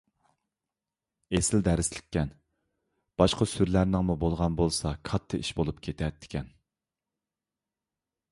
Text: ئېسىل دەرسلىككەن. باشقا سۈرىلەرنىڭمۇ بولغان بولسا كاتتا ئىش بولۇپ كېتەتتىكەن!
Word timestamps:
ئېسىل 1.37 1.59
دەرسلىككەن. 1.67 2.31
باشقا 3.21 3.47
سۈرىلەرنىڭمۇ 3.51 4.15
بولغان 4.23 4.57
بولسا 4.61 4.93
كاتتا 5.09 5.41
ئىش 5.43 5.51
بولۇپ 5.59 5.83
كېتەتتىكەن! 5.89 6.49